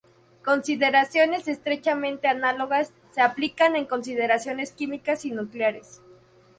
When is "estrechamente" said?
1.47-2.27